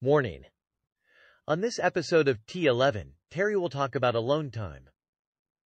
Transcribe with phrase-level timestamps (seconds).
[0.00, 0.44] Warning.
[1.48, 4.88] On this episode of T11, Terry will talk about alone time.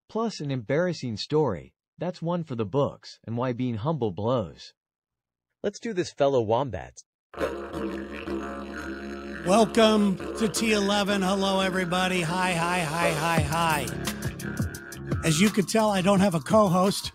[0.09, 1.75] Plus an embarrassing story.
[1.99, 4.73] That's one for the books, and why being humble blows.
[5.63, 7.05] Let's do this, fellow wombats.
[9.47, 11.23] Welcome to T11.
[11.23, 12.23] Hello, everybody.
[12.23, 13.87] Hi, hi, hi, hi, hi.
[15.27, 17.13] As you can tell, I don't have a co host.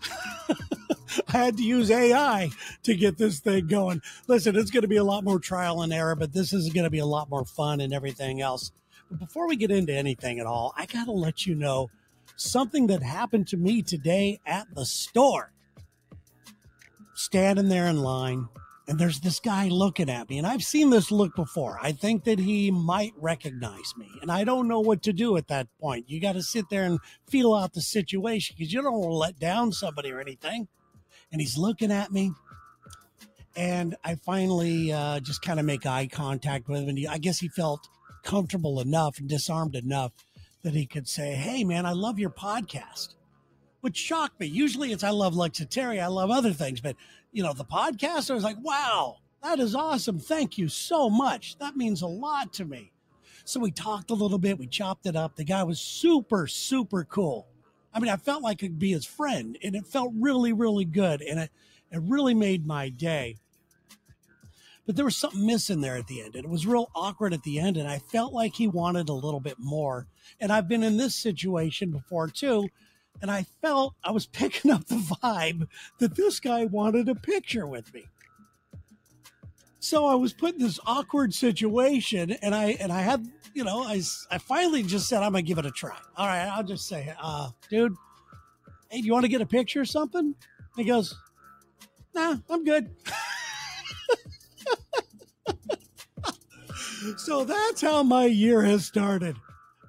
[1.28, 2.50] I had to use AI
[2.82, 4.02] to get this thing going.
[4.26, 6.84] Listen, it's going to be a lot more trial and error, but this is going
[6.84, 8.72] to be a lot more fun and everything else.
[9.10, 11.90] But before we get into anything at all, I got to let you know
[12.36, 15.52] something that happened to me today at the store.
[17.14, 18.48] Standing there in line,
[18.86, 21.78] and there's this guy looking at me, and I've seen this look before.
[21.82, 25.48] I think that he might recognize me, and I don't know what to do at
[25.48, 26.08] that point.
[26.08, 29.16] You got to sit there and feel out the situation because you don't want to
[29.16, 30.68] let down somebody or anything
[31.32, 32.32] and he's looking at me.
[33.56, 36.88] And I finally uh, just kind of make eye contact with him.
[36.90, 37.88] And he, I guess he felt
[38.22, 40.12] comfortable enough and disarmed enough
[40.62, 43.14] that he could say, Hey, man, I love your podcast,
[43.80, 44.46] which shocked me.
[44.46, 46.80] Usually it's I love Lexa Terry, I love other things.
[46.80, 46.96] But,
[47.32, 50.18] you know, the podcast, I was like, Wow, that is awesome.
[50.18, 51.58] Thank you so much.
[51.58, 52.92] That means a lot to me.
[53.44, 55.36] So we talked a little bit, we chopped it up.
[55.36, 57.48] The guy was super, super cool.
[57.92, 60.84] I mean, I felt like I could be his friend, and it felt really, really
[60.84, 61.50] good, and it
[61.90, 63.36] it really made my day.
[64.86, 67.42] But there was something missing there at the end, and it was real awkward at
[67.42, 70.06] the end, and I felt like he wanted a little bit more.
[70.40, 72.68] And I've been in this situation before too,
[73.20, 77.66] and I felt I was picking up the vibe that this guy wanted a picture
[77.66, 78.06] with me.
[79.88, 83.82] So I was put in this awkward situation, and I and I had you know,
[83.82, 85.96] I, I finally just said, I'm to give it a try.
[86.16, 87.94] All right, I'll just say, uh, dude,
[88.90, 90.34] hey, do you want to get a picture or something?
[90.76, 91.16] He goes,
[92.14, 92.90] nah, I'm good.
[97.16, 99.36] so that's how my year has started.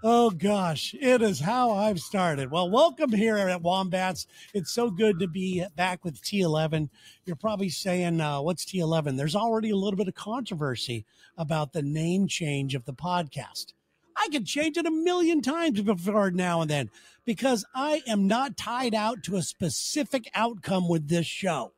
[0.02, 2.50] Oh gosh, it is how I've started.
[2.50, 4.28] Well, welcome here at Wombats.
[4.54, 6.88] It's so good to be back with T11.
[7.26, 9.18] You're probably saying, uh, what's T11?
[9.18, 11.06] There's already a little bit of controversy
[11.38, 13.74] about the name change of the podcast.
[14.16, 16.90] I could change it a million times before now and then
[17.26, 21.74] because I am not tied out to a specific outcome with this show.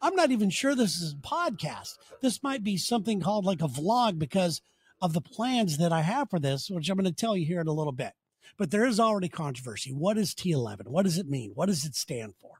[0.00, 1.98] I'm not even sure this is a podcast.
[2.22, 4.62] This might be something called like a vlog because
[5.06, 7.60] of the plans that I have for this, which I'm going to tell you here
[7.60, 8.12] in a little bit.
[8.58, 9.90] But there is already controversy.
[9.90, 10.88] What is T11?
[10.88, 11.52] What does it mean?
[11.54, 12.56] What does it stand for?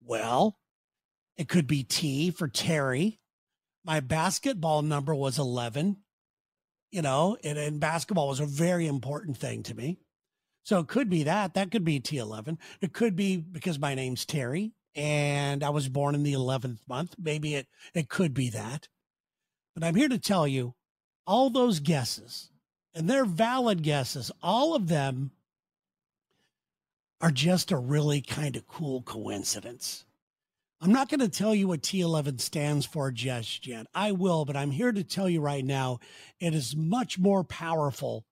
[0.00, 0.56] Well,
[1.36, 3.18] it could be T for Terry.
[3.84, 5.96] My basketball number was 11,
[6.92, 9.98] you know, and, and basketball was a very important thing to me.
[10.62, 11.54] So it could be that.
[11.54, 12.56] That could be T11.
[12.80, 17.16] It could be because my name's Terry and I was born in the 11th month.
[17.18, 18.86] Maybe it, it could be that.
[19.74, 20.74] But I'm here to tell you
[21.28, 22.50] all those guesses,
[22.94, 25.30] and they're valid guesses, all of them
[27.20, 30.06] are just a really kind of cool coincidence.
[30.80, 33.86] I'm not going to tell you what T11 stands for just yet.
[33.94, 35.98] I will, but I'm here to tell you right now
[36.40, 38.24] it is much more powerful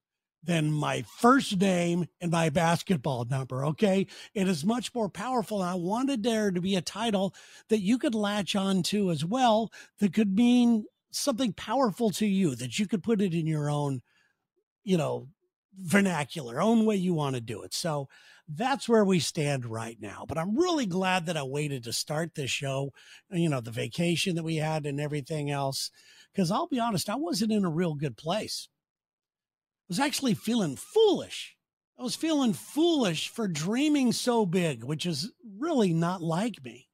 [0.43, 3.65] than my first name and my basketball number.
[3.65, 4.07] Okay.
[4.33, 5.61] It is much more powerful.
[5.61, 7.35] And I wanted there to be a title
[7.67, 12.55] that you could latch on to as well that could mean something powerful to you
[12.55, 14.01] that you could put it in your own,
[14.83, 15.27] you know,
[15.77, 17.73] vernacular, own way you want to do it.
[17.73, 18.07] So
[18.47, 20.25] that's where we stand right now.
[20.27, 22.91] But I'm really glad that I waited to start this show,
[23.29, 25.91] you know, the vacation that we had and everything else.
[26.33, 28.69] Because I'll be honest, I wasn't in a real good place.
[28.69, 31.55] I was actually feeling foolish.
[31.99, 36.86] I was feeling foolish for dreaming so big, which is really not like me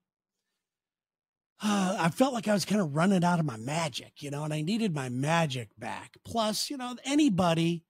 [1.63, 4.43] uh, I felt like I was kind of running out of my magic, you know,
[4.43, 6.17] and I needed my magic back.
[6.25, 7.83] Plus, you know, anybody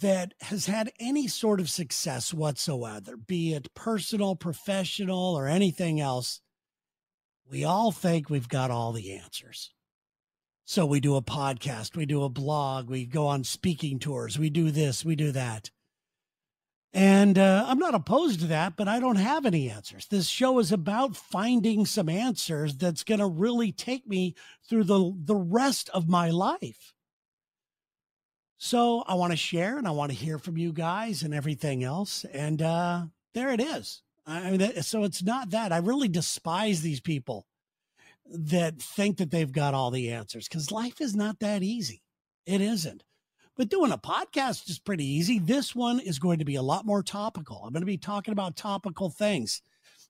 [0.00, 6.40] that has had any sort of success whatsoever, be it personal, professional, or anything else,
[7.50, 9.72] we all think we've got all the answers.
[10.64, 14.48] So we do a podcast, we do a blog, we go on speaking tours, we
[14.48, 15.70] do this, we do that.
[16.94, 20.06] And uh, I'm not opposed to that, but I don't have any answers.
[20.06, 24.36] This show is about finding some answers that's going to really take me
[24.68, 26.94] through the, the rest of my life.
[28.58, 31.82] So I want to share and I want to hear from you guys and everything
[31.82, 32.24] else.
[32.32, 34.02] And uh, there it is.
[34.24, 35.72] I mean, so it's not that.
[35.72, 37.44] I really despise these people
[38.24, 42.02] that think that they've got all the answers because life is not that easy.
[42.46, 43.02] It isn't.
[43.56, 45.38] But doing a podcast is pretty easy.
[45.38, 47.62] This one is going to be a lot more topical.
[47.64, 49.62] I'm going to be talking about topical things.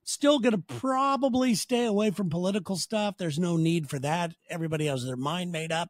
[0.03, 3.17] Still going to probably stay away from political stuff.
[3.17, 4.33] There's no need for that.
[4.49, 5.89] Everybody has their mind made up.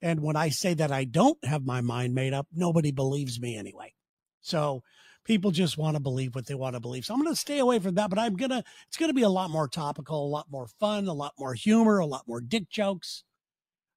[0.00, 3.56] And when I say that I don't have my mind made up, nobody believes me
[3.56, 3.94] anyway.
[4.40, 4.82] So
[5.24, 7.04] people just want to believe what they want to believe.
[7.04, 9.14] So I'm going to stay away from that, but I'm going to, it's going to
[9.14, 12.26] be a lot more topical, a lot more fun, a lot more humor, a lot
[12.26, 13.24] more dick jokes.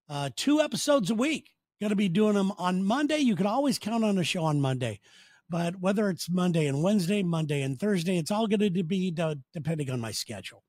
[0.07, 1.54] Uh, two episodes a week.
[1.85, 3.19] Going to be doing them on Monday.
[3.19, 4.99] You can always count on a show on Monday.
[5.47, 9.15] But whether it's Monday and Wednesday, Monday and Thursday, it's all going to be
[9.53, 10.63] depending on my schedule.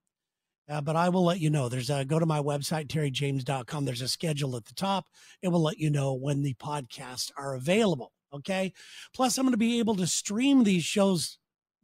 [0.69, 1.71] Uh, but I will let you know.
[1.71, 3.87] There's a go to my website, terryjaymes.com.
[3.87, 5.07] There's a schedule at the top.
[5.41, 8.13] It will let you know when the podcasts are available.
[8.35, 8.75] Okay.
[9.15, 11.39] Plus, I'm going to be able to stream these shows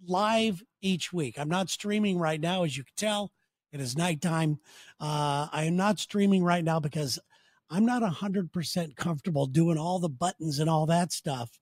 [0.06, 1.38] live each week.
[1.38, 3.32] I'm not streaming right now, as you can tell.
[3.72, 4.58] It is nighttime.
[5.00, 7.18] Uh, I am not streaming right now because
[7.72, 11.58] I'm not 100% comfortable doing all the buttons and all that stuff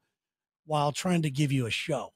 [0.66, 2.12] while trying to give you a show.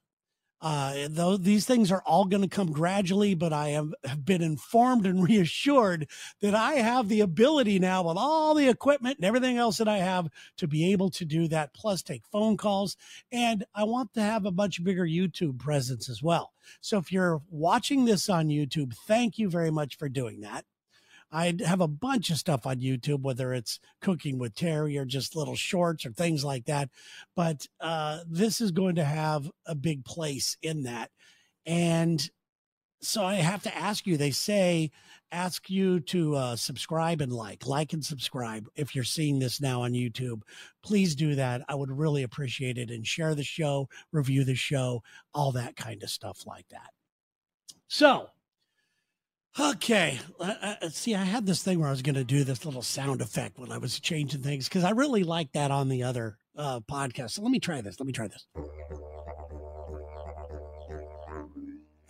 [0.61, 4.43] Uh, though these things are all going to come gradually, but I have, have been
[4.43, 6.09] informed and reassured
[6.41, 9.99] that I have the ability now with all the equipment and everything else that I
[9.99, 12.97] have to be able to do that, plus take phone calls.
[13.31, 16.53] And I want to have a much bigger YouTube presence as well.
[16.81, 20.65] So if you're watching this on YouTube, thank you very much for doing that.
[21.35, 25.35] I have a bunch of stuff on YouTube, whether it's cooking with Terry or just
[25.35, 26.91] little shorts or things like that.
[27.35, 31.11] But uh, this is going to have a big place in that.
[31.67, 32.31] And
[33.03, 34.93] so I have to ask you, they say,
[35.33, 38.69] ask you to uh, subscribe and like, like and subscribe.
[38.77, 40.43] If you're seeing this now on YouTube,
[40.85, 41.63] please do that.
[41.69, 45.03] I would really appreciate it and share the show, review the show,
[45.35, 46.91] all that kind of stuff like that.
[47.89, 48.29] So
[49.59, 50.19] Okay.
[50.91, 53.57] See, I had this thing where I was going to do this little sound effect
[53.57, 57.33] when I was changing things because I really like that on the other uh, podcast.
[57.33, 58.01] So let me try this.
[58.01, 58.47] Let me try this.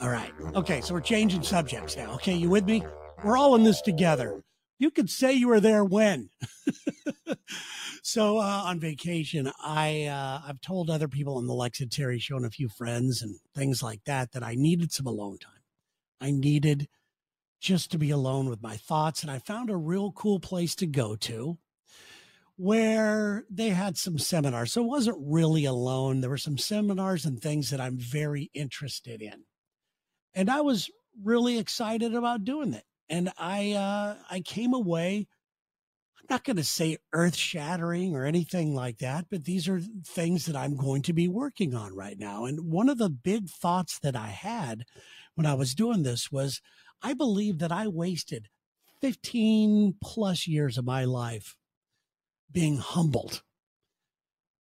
[0.00, 0.32] All right.
[0.54, 0.80] Okay.
[0.80, 2.14] So we're changing subjects now.
[2.14, 2.34] Okay.
[2.34, 2.82] You with me?
[3.22, 4.42] We're all in this together.
[4.78, 6.30] You could say you were there when.
[8.02, 12.18] so uh, on vacation, I uh, I've told other people on the Lex and Terry
[12.18, 15.52] show and a few friends and things like that that I needed some alone time.
[16.20, 16.88] I needed
[17.64, 19.22] just to be alone with my thoughts.
[19.22, 21.56] And I found a real cool place to go to
[22.56, 24.72] where they had some seminars.
[24.72, 26.20] So it wasn't really alone.
[26.20, 29.44] There were some seminars and things that I'm very interested in.
[30.34, 30.90] And I was
[31.22, 32.84] really excited about doing it.
[33.08, 35.26] And I uh I came away
[36.18, 40.46] I'm not going to say earth shattering or anything like that, but these are things
[40.46, 42.46] that I'm going to be working on right now.
[42.46, 44.84] And one of the big thoughts that I had
[45.34, 46.62] when I was doing this was
[47.04, 48.48] I believe that I wasted
[49.02, 51.56] 15 plus years of my life
[52.50, 53.42] being humbled.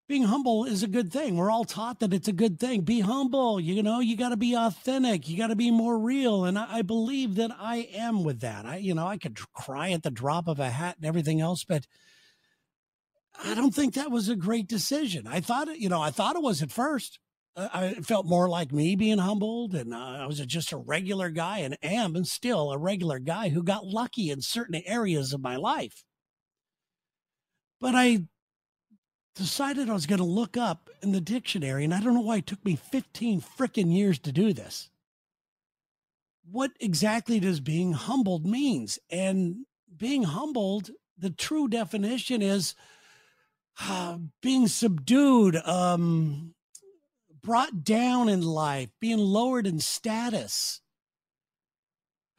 [0.10, 1.38] Being humble is a good thing.
[1.38, 2.82] We're all taught that it's a good thing.
[2.82, 3.62] Be humble.
[3.62, 5.30] You know, you got to be authentic.
[5.30, 6.44] You got to be more real.
[6.44, 8.66] And I, I, believe that I am with that.
[8.66, 11.64] I, you know, I could cry at the drop of a hat and everything else,
[11.64, 11.88] but
[13.42, 15.26] I don't think that was a great decision.
[15.26, 17.20] I thought, it, you know, I thought it was at first.
[17.56, 21.60] I felt more like me being humbled, and uh, I was just a regular guy,
[21.60, 25.56] and am and still a regular guy who got lucky in certain areas of my
[25.56, 26.04] life.
[27.80, 28.26] But I
[29.36, 32.38] decided I was going to look up in the dictionary, and I don't know why
[32.38, 34.90] it took me 15 freaking years to do this.
[36.50, 39.00] What exactly does being humbled means?
[39.10, 39.66] And
[39.96, 42.76] being humbled, the true definition is
[43.82, 46.54] uh, being subdued, um,
[47.44, 50.82] brought down in life, being lowered in status,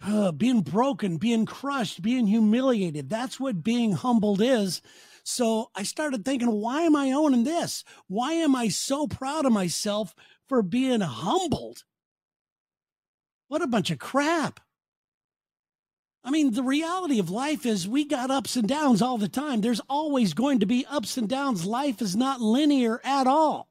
[0.02, 3.08] uh, being broken, being crushed, being humiliated.
[3.08, 4.82] That's what being humbled is.
[5.22, 7.84] So I started thinking, why am I owning this?
[8.08, 10.14] Why am I so proud of myself
[10.48, 11.84] for being humbled?
[13.48, 14.60] What a bunch of crap.
[16.22, 19.60] I mean, the reality of life is we got ups and downs all the time.
[19.60, 21.66] There's always going to be ups and downs.
[21.66, 23.68] Life is not linear at all.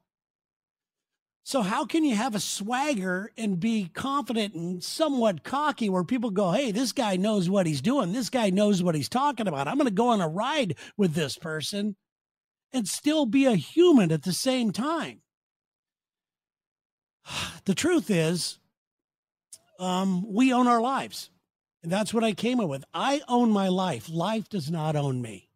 [1.46, 6.30] So how can you have a swagger and be confident and somewhat cocky where people
[6.30, 8.12] go, Hey, this guy knows what he's doing.
[8.12, 9.68] This guy knows what he's talking about.
[9.68, 11.96] I'm going to go on a ride with this person
[12.72, 15.20] and still be a human at the same time.
[17.66, 18.58] The truth is,
[19.80, 21.30] um, we own our lives.
[21.82, 22.84] And that's what I came up with.
[22.92, 24.10] I own my life.
[24.10, 25.48] Life does not own me.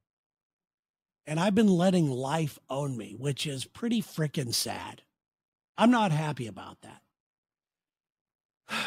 [1.27, 5.03] And I've been letting life own me, which is pretty freaking sad.
[5.79, 7.01] I'm not happy about that.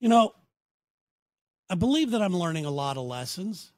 [0.00, 0.32] you know,
[1.68, 3.72] I believe that I'm learning a lot of lessons.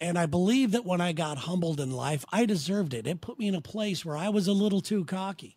[0.00, 3.06] And I believe that when I got humbled in life, I deserved it.
[3.06, 5.56] It put me in a place where I was a little too cocky.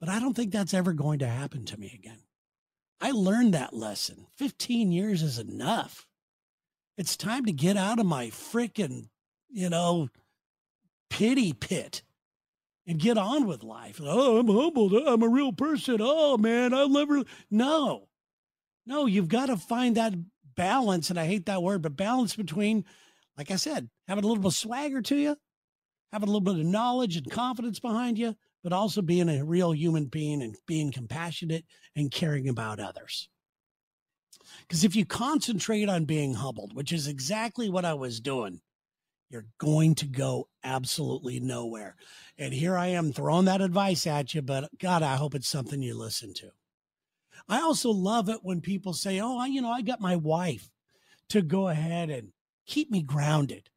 [0.00, 2.18] But I don't think that's ever going to happen to me again.
[3.00, 4.26] I learned that lesson.
[4.36, 6.06] 15 years is enough.
[6.96, 9.08] It's time to get out of my freaking,
[9.50, 10.08] you know,
[11.10, 12.02] pity pit
[12.86, 14.00] and get on with life.
[14.02, 14.94] Oh, I'm humbled.
[14.94, 15.98] I'm a real person.
[16.00, 17.24] Oh, man, I'll never.
[17.50, 18.08] No,
[18.86, 20.14] no, you've got to find that
[20.54, 21.10] balance.
[21.10, 22.84] And I hate that word, but balance between,
[23.36, 25.36] like I said, having a little bit of swagger to you,
[26.12, 29.72] having a little bit of knowledge and confidence behind you, but also being a real
[29.72, 31.64] human being and being compassionate
[31.94, 33.28] and caring about others.
[34.60, 38.60] Because if you concentrate on being humbled, which is exactly what I was doing,
[39.28, 41.96] you're going to go absolutely nowhere.
[42.38, 45.82] And here I am throwing that advice at you, but God, I hope it's something
[45.82, 46.50] you listen to.
[47.48, 50.70] I also love it when people say, Oh, I, you know, I got my wife
[51.28, 52.32] to go ahead and
[52.66, 53.70] keep me grounded.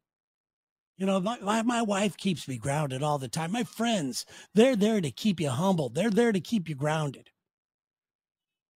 [0.96, 3.52] You know, my, my wife keeps me grounded all the time.
[3.52, 5.88] My friends, they're there to keep you humble.
[5.88, 7.30] They're there to keep you grounded.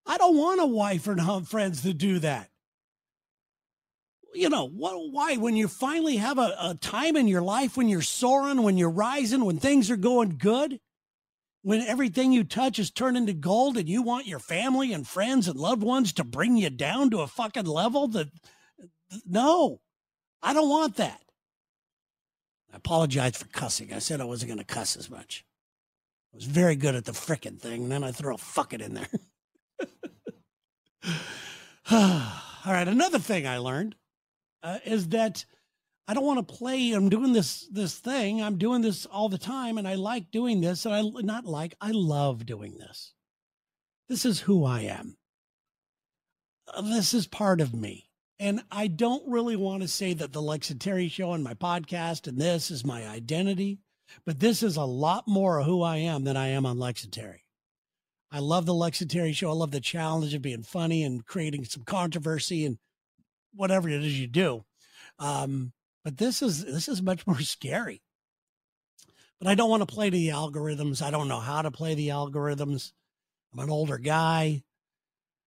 [0.07, 2.51] I don't want a wife or friends to do that.
[4.35, 5.37] You know, what, why?
[5.37, 8.91] When you finally have a, a time in your life when you're soaring, when you're
[8.91, 10.81] rising, when things are going good,
[11.63, 15.47] when everything you touch is turned into gold and you want your family and friends
[15.47, 18.29] and loved ones to bring you down to a fucking level that,
[19.25, 19.81] no,
[20.43, 21.21] I don't want that.
[22.73, 23.93] I apologize for cussing.
[23.95, 25.45] I said I wasn't going to cuss as much.
[26.33, 28.83] I was very good at the frickin' thing, and then I throw a fuck it
[28.83, 29.09] in there.
[31.91, 33.95] All right, another thing I learned
[34.65, 35.45] uh, is that
[36.09, 36.93] I don't want to play.
[36.93, 38.43] I'm doing this this thing.
[38.43, 40.85] I'm doing this all the time, and I like doing this.
[40.85, 41.75] And I not like.
[41.81, 43.13] I love doing this.
[44.09, 45.17] This is who I am.
[46.73, 48.11] Uh, this is part of me.
[48.39, 52.27] And I don't really want to say that the Lex Terry show and my podcast
[52.27, 53.79] and this is my identity,
[54.27, 57.07] but this is a lot more of who I am than I am on Lex
[57.07, 57.45] Terry.
[58.33, 59.51] I love the Lex Terry show.
[59.51, 62.79] I love the challenge of being funny and creating some controversy and
[63.55, 64.65] whatever it is you do.
[65.19, 65.73] Um,
[66.05, 68.03] but this is this is much more scary.
[69.41, 71.03] But I don't want to play to the algorithms.
[71.03, 72.93] I don't know how to play the algorithms.
[73.53, 74.63] I'm an older guy.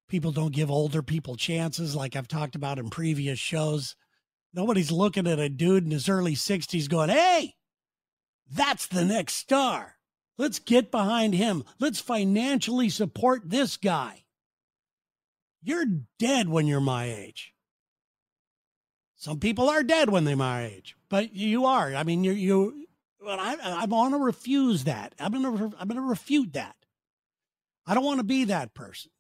[0.08, 3.96] People don't give older people chances, like I've talked about in previous shows.
[4.54, 7.56] Nobody's looking at a dude in his early 60s going, hey,
[8.50, 9.96] that's the next star.
[10.38, 11.64] Let's get behind him.
[11.80, 14.24] Let's financially support this guy.
[15.62, 15.86] You're
[16.18, 17.54] dead when you're my age.
[19.18, 21.94] Some people are dead when they're my age, but you are.
[21.96, 22.86] I mean, you you.
[23.20, 25.16] Well, I I want to refuse that.
[25.20, 26.76] I'm gonna I'm gonna refute that.
[27.88, 29.12] I don't want to be that person.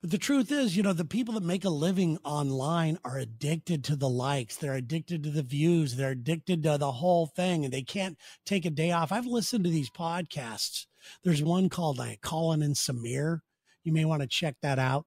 [0.00, 3.84] But the truth is, you know, the people that make a living online are addicted
[3.84, 4.56] to the likes.
[4.56, 5.96] They're addicted to the views.
[5.96, 9.12] They're addicted to the whole thing and they can't take a day off.
[9.12, 10.86] I've listened to these podcasts.
[11.22, 13.40] There's one called like Colin and Samir.
[13.82, 15.04] You may want to check that out.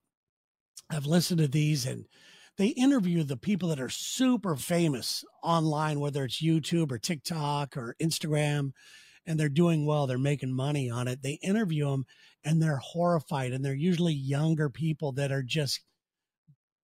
[0.91, 2.05] I've listened to these and
[2.57, 7.95] they interview the people that are super famous online, whether it's YouTube or TikTok or
[8.01, 8.71] Instagram,
[9.25, 10.05] and they're doing well.
[10.05, 11.23] They're making money on it.
[11.23, 12.05] They interview them
[12.43, 15.81] and they're horrified and they're usually younger people that are just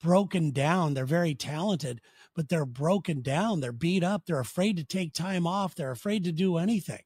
[0.02, 2.00] broken down they're very talented
[2.34, 6.24] but they're broken down they're beat up they're afraid to take time off they're afraid
[6.24, 7.02] to do anything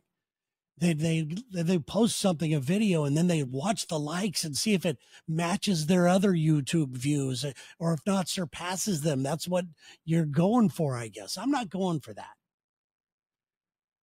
[0.78, 4.74] they they they post something a video and then they watch the likes and see
[4.74, 9.24] if it matches their other youtube views eh, or if not surpasses them.
[9.24, 9.66] That's what
[10.04, 11.38] you're going for i guess.
[11.38, 12.36] I'm not going for that.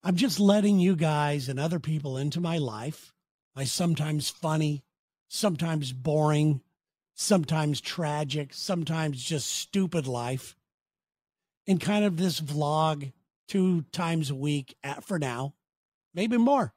[0.04, 3.14] I'm just letting you guys and other people into my life.
[3.56, 4.86] My sometimes funny,
[5.28, 6.62] sometimes boring,
[7.16, 10.56] sometimes tragic, sometimes just stupid life.
[11.68, 13.12] In kind of this vlog
[13.50, 15.56] two times a week at, for now,
[16.14, 16.74] maybe more.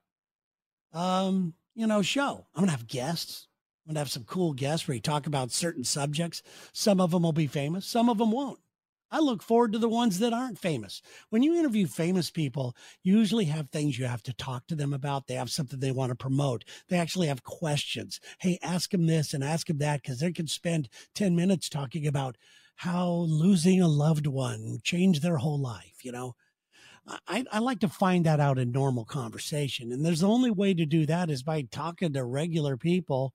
[0.92, 2.46] Um, you know, show.
[2.54, 3.48] I'm gonna have guests.
[3.86, 6.42] I'm gonna have some cool guests where you talk about certain subjects.
[6.72, 8.58] Some of them will be famous, some of them won't.
[9.12, 11.02] I look forward to the ones that aren't famous.
[11.28, 14.94] When you interview famous people, you usually have things you have to talk to them
[14.94, 15.26] about.
[15.26, 16.64] They have something they want to promote.
[16.88, 18.20] They actually have questions.
[18.38, 22.06] Hey, ask them this and ask them that because they could spend 10 minutes talking
[22.06, 22.38] about
[22.76, 26.34] how losing a loved one changed their whole life, you know?
[27.06, 29.92] I, I like to find that out in normal conversation.
[29.92, 33.34] And there's the only way to do that is by talking to regular people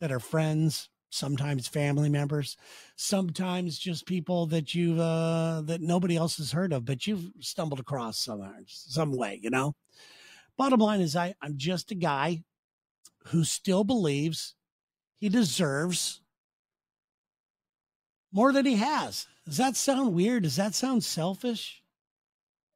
[0.00, 2.56] that are friends, sometimes family members,
[2.96, 7.80] sometimes just people that you've uh, that nobody else has heard of, but you've stumbled
[7.80, 9.74] across somehow, some way, you know.
[10.56, 12.44] Bottom line is, I I'm just a guy
[13.26, 14.54] who still believes
[15.16, 16.22] he deserves
[18.32, 19.26] more than he has.
[19.44, 20.44] Does that sound weird?
[20.44, 21.79] Does that sound selfish?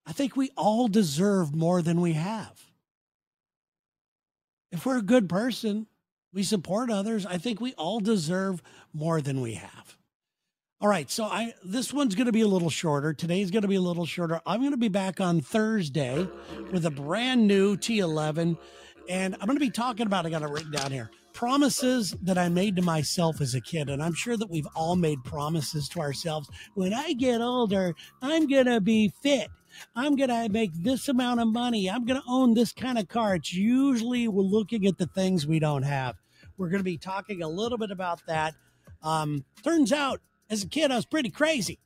[0.07, 2.61] I think we all deserve more than we have.
[4.71, 5.87] If we're a good person,
[6.33, 7.25] we support others.
[7.25, 8.61] I think we all deserve
[8.93, 9.97] more than we have.
[10.81, 13.15] All right, so I this one's going to be a little shorter.
[13.15, 14.41] Today's going to be a little shorter.
[14.45, 16.29] I'm going to be back on Thursday
[16.73, 18.59] with a brand new T11
[19.09, 21.11] and I'm going to be talking about I got it written down here.
[21.33, 24.97] Promises that I made to myself as a kid and I'm sure that we've all
[24.97, 26.51] made promises to ourselves.
[26.75, 29.49] When I get older, I'm going to be fit.
[29.95, 31.91] I'm going to make this amount of money.
[31.91, 33.37] I'm going to own this kind of car.
[33.37, 36.17] It's usually we're looking at the things we don't have.
[36.57, 38.55] We're going to be talking a little bit about that.
[39.03, 41.79] Um, turns out as a kid, I was pretty crazy.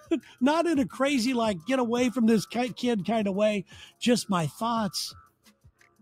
[0.40, 3.64] Not in a crazy, like, get away from this kid kind of way,
[4.00, 5.14] just my thoughts.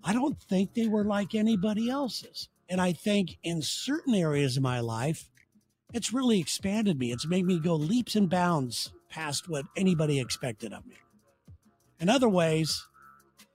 [0.02, 2.48] I don't think they were like anybody else's.
[2.68, 5.30] And I think in certain areas of my life,
[5.92, 7.12] it's really expanded me.
[7.12, 10.96] It's made me go leaps and bounds past what anybody expected of me.
[12.00, 12.86] In other ways,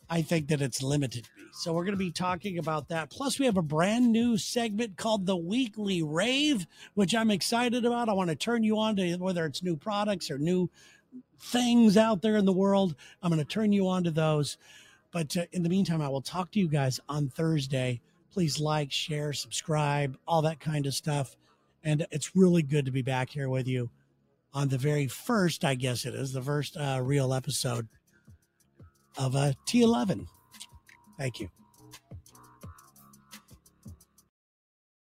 [0.10, 1.44] I think that it's limited me.
[1.52, 3.10] So we're going to be talking about that.
[3.10, 8.10] Plus, we have a brand new segment called the Weekly Rave, which I'm excited about.
[8.10, 10.70] I want to turn you on to whether it's new products or new
[11.40, 12.96] things out there in the world.
[13.22, 14.58] I'm going to turn you on to those.
[15.12, 18.02] But uh, in the meantime, I will talk to you guys on Thursday.
[18.32, 21.36] Please like, share, subscribe, all that kind of stuff.
[21.84, 23.90] And it's really good to be back here with you
[24.54, 27.88] on the very first, I guess it is, the first uh, real episode
[29.20, 30.26] of a uh, T11.
[31.18, 31.50] Thank you.